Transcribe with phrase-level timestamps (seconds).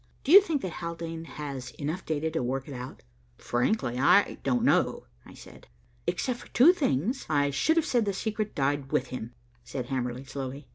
[0.23, 3.03] Do you think that Haldane has enough data to work it out?"
[3.37, 5.67] "Frankly, I don't know," I said.
[6.07, 10.25] "Except for two things, I should have said the secret died with him," said Hamerly
[10.27, 10.65] slowly.